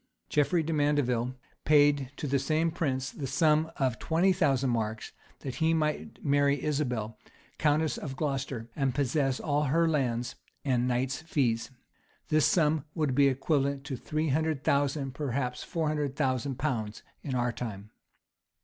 [*] 0.17 0.29
Geoffrey 0.29 0.63
de 0.63 0.73
Mandeville 0.73 1.35
paid 1.63 2.11
to 2.17 2.25
the 2.25 2.39
same 2.39 2.71
prince 2.71 3.11
the 3.11 3.27
sum 3.27 3.69
of 3.77 3.99
twenty 3.99 4.33
thousand 4.33 4.71
marks, 4.71 5.11
that 5.41 5.57
he 5.57 5.75
might 5.75 6.25
marry 6.25 6.59
Isabel, 6.63 7.19
countess 7.59 7.99
of 7.99 8.15
Glocester, 8.15 8.67
and 8.75 8.95
possess 8.95 9.39
all 9.39 9.65
her 9.65 9.87
lands 9.87 10.33
and 10.65 10.87
knights' 10.87 11.21
fees. 11.21 11.69
This 12.29 12.47
sum 12.47 12.83
would 12.95 13.13
be 13.13 13.27
equivalent 13.27 13.83
to 13.83 13.95
three 13.95 14.29
hundred 14.29 14.63
thousand, 14.63 15.13
perhaps 15.13 15.61
four 15.63 15.89
hundred 15.89 16.15
thousand 16.15 16.55
pounds 16.57 17.03
in 17.21 17.35
our 17.35 17.51
time. 17.51 17.91